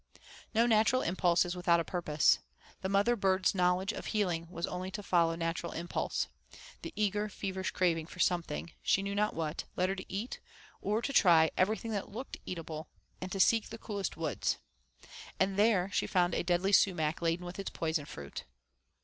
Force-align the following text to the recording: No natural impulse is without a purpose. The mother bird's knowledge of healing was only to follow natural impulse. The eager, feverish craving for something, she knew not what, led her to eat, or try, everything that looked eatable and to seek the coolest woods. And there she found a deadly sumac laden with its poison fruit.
No 0.55 0.65
natural 0.65 1.03
impulse 1.03 1.45
is 1.45 1.55
without 1.55 1.79
a 1.79 1.83
purpose. 1.83 2.39
The 2.81 2.89
mother 2.89 3.15
bird's 3.15 3.53
knowledge 3.53 3.93
of 3.93 4.07
healing 4.07 4.47
was 4.49 4.65
only 4.65 4.89
to 4.89 5.03
follow 5.03 5.35
natural 5.35 5.73
impulse. 5.73 6.27
The 6.81 6.91
eager, 6.95 7.29
feverish 7.29 7.69
craving 7.69 8.07
for 8.07 8.17
something, 8.17 8.71
she 8.81 9.03
knew 9.03 9.13
not 9.13 9.35
what, 9.35 9.65
led 9.75 9.89
her 9.89 9.95
to 9.95 10.11
eat, 10.11 10.39
or 10.81 11.03
try, 11.03 11.51
everything 11.55 11.91
that 11.91 12.09
looked 12.09 12.37
eatable 12.47 12.87
and 13.21 13.31
to 13.31 13.39
seek 13.39 13.69
the 13.69 13.77
coolest 13.77 14.17
woods. 14.17 14.57
And 15.39 15.55
there 15.55 15.91
she 15.93 16.07
found 16.07 16.33
a 16.33 16.41
deadly 16.41 16.71
sumac 16.71 17.21
laden 17.21 17.45
with 17.45 17.59
its 17.59 17.69
poison 17.69 18.05
fruit. 18.05 18.45